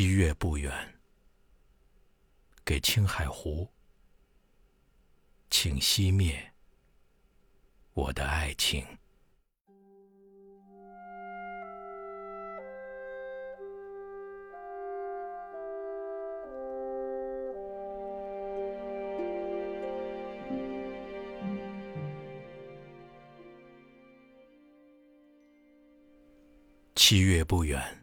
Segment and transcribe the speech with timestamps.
[0.00, 0.72] 七月不远，
[2.64, 3.68] 给青海湖，
[5.50, 6.54] 请熄灭
[7.92, 8.82] 我的爱情。
[26.94, 27.99] 七月不远，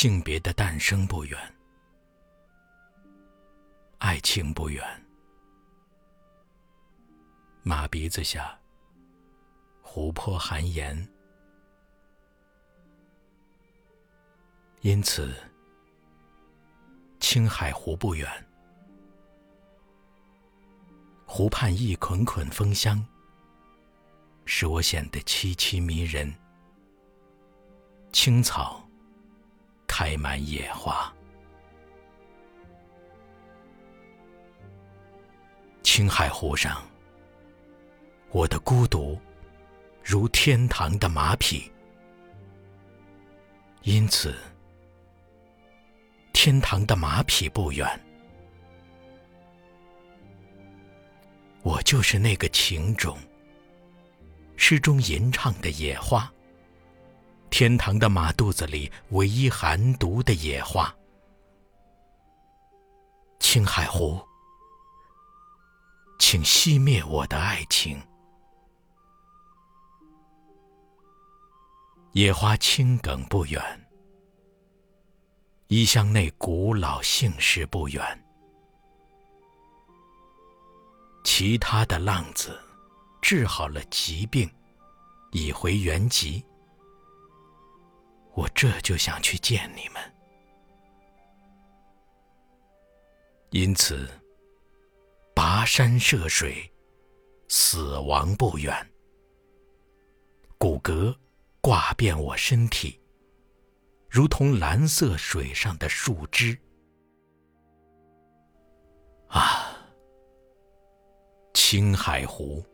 [0.00, 1.36] 性别的诞生不远，
[3.98, 4.80] 爱情不远。
[7.64, 8.56] 马鼻子下，
[9.82, 10.96] 湖泊含盐，
[14.82, 15.34] 因此
[17.18, 18.30] 青海湖不远。
[21.26, 23.04] 湖畔一捆捆风香，
[24.44, 26.32] 使我显得凄凄迷人。
[28.12, 28.87] 青草
[29.98, 31.12] 开满野花，
[35.82, 36.80] 青海湖上，
[38.30, 39.20] 我的孤独
[40.04, 41.68] 如天堂的马匹，
[43.82, 44.38] 因此
[46.32, 47.84] 天堂的马匹不远，
[51.62, 53.18] 我就是那个情种，
[54.56, 56.32] 诗中吟唱的野花。
[57.58, 60.94] 天堂的马肚子里唯一含毒的野花，
[63.40, 64.24] 青海湖，
[66.20, 68.00] 请熄灭我的爱情。
[72.12, 73.60] 野花青梗不远，
[75.66, 78.24] 衣箱内古老姓氏不远，
[81.24, 82.56] 其他的浪子
[83.20, 84.48] 治好了疾病，
[85.32, 86.44] 已回原籍。
[88.38, 90.00] 我这就想去见你们，
[93.50, 94.08] 因此
[95.34, 96.72] 跋山涉水，
[97.48, 98.72] 死亡不远，
[100.56, 101.12] 骨骼
[101.60, 103.00] 挂遍我身体，
[104.08, 106.56] 如同蓝色水上的树枝。
[109.26, 109.76] 啊，
[111.54, 112.64] 青海湖，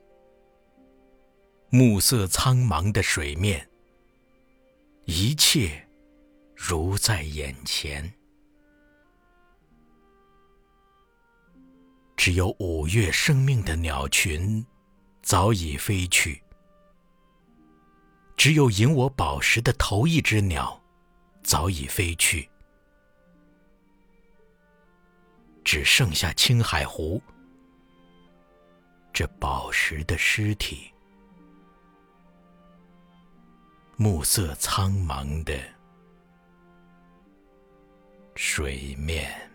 [1.70, 3.66] 暮色苍茫的水面。
[5.06, 5.86] 一切
[6.56, 8.10] 如在眼前，
[12.16, 14.64] 只有五月生命的鸟群
[15.22, 16.42] 早已飞去，
[18.34, 20.82] 只有引我宝石的头一只鸟
[21.42, 22.48] 早已飞去，
[25.62, 27.22] 只剩下青海湖
[29.12, 30.93] 这宝石的尸体。
[33.96, 35.54] 暮色苍茫的
[38.34, 39.53] 水面。